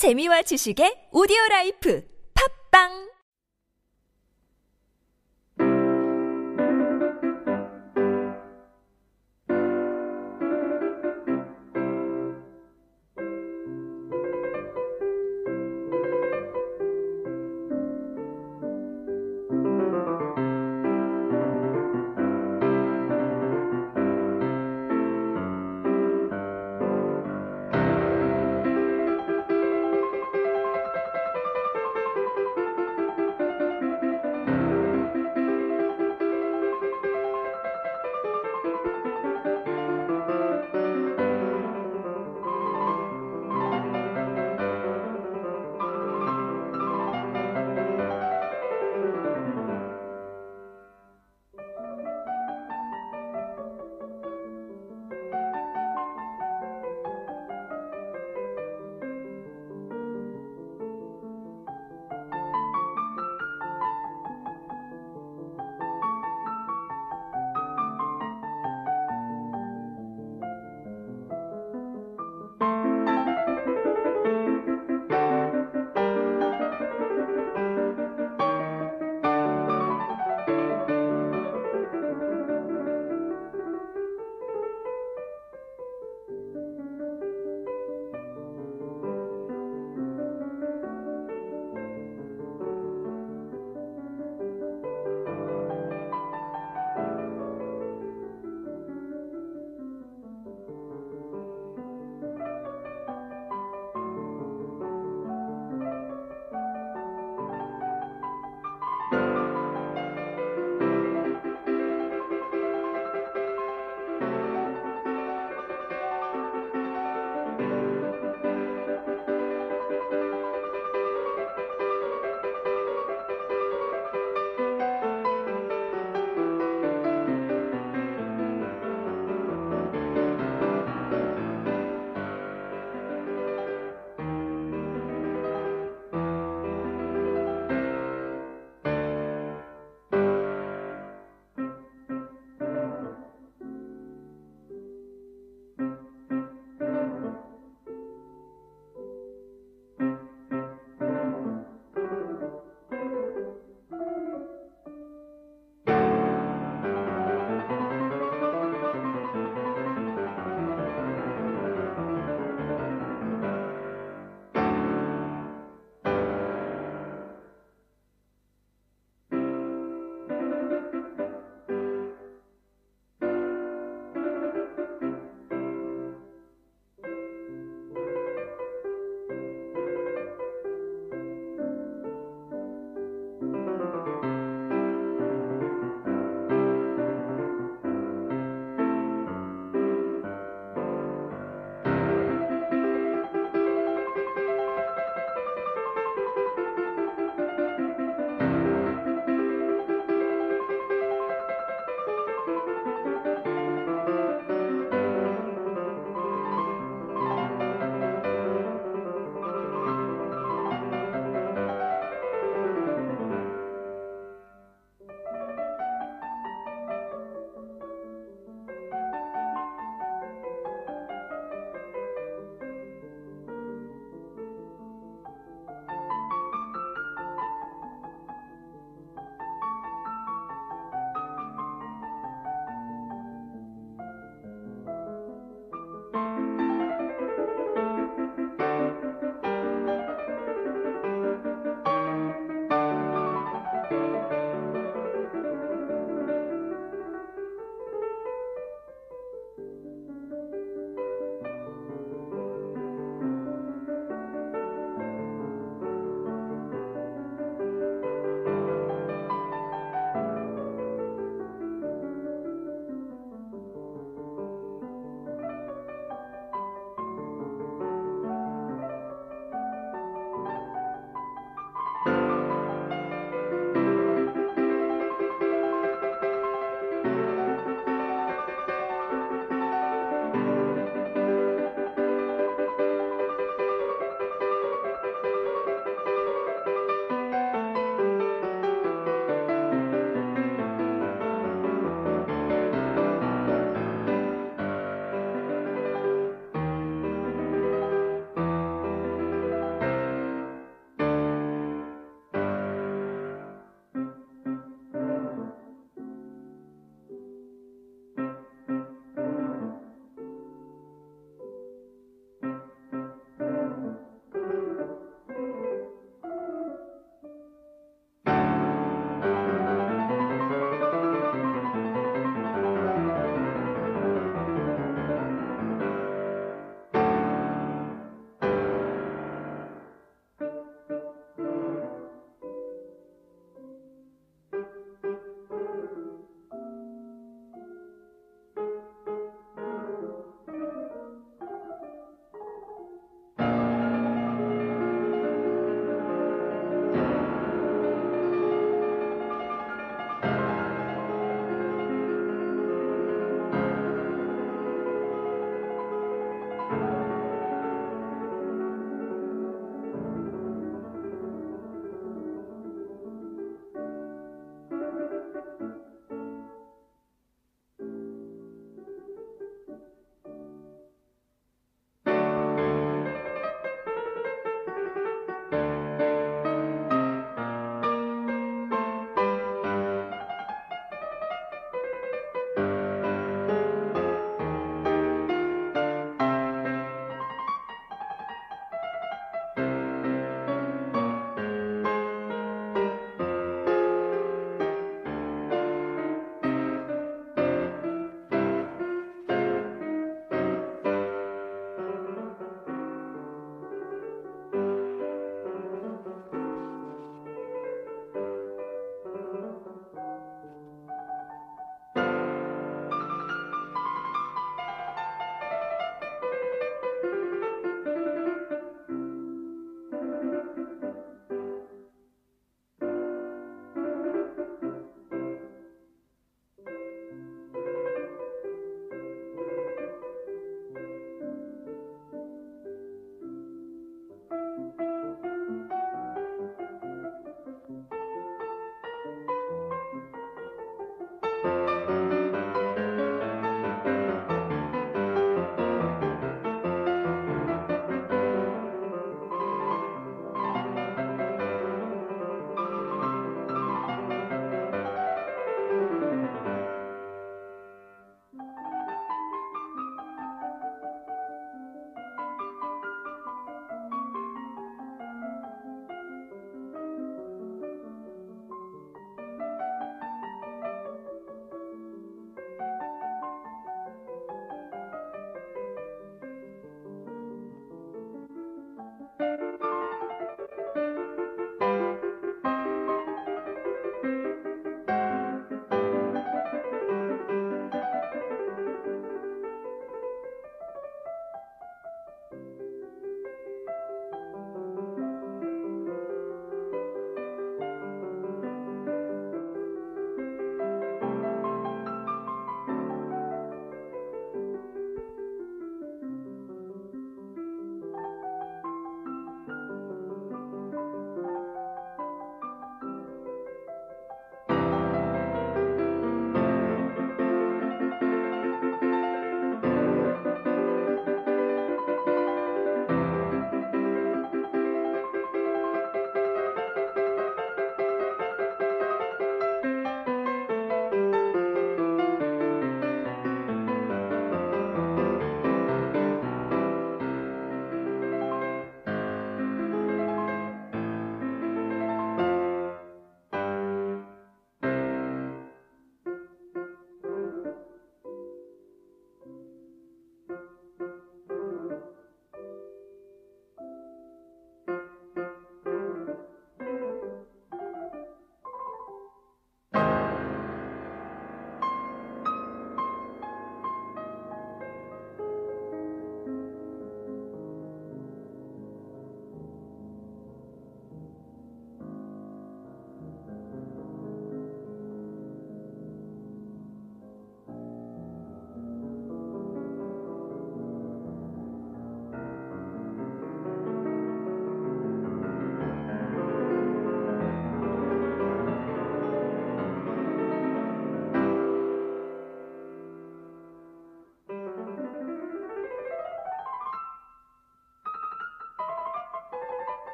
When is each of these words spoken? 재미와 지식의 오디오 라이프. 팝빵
재미와 0.00 0.40
지식의 0.48 1.12
오디오 1.12 1.36
라이프. 1.50 2.00
팝빵 2.32 3.09